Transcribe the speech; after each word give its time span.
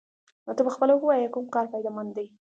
نو 0.45 0.51
ته 0.57 0.61
پخپله 0.67 0.93
ووايه 0.95 1.27
كوم 1.33 1.45
كار 1.55 1.65
فايده 1.71 1.91
مند 1.95 2.11
دې؟ 2.15 2.25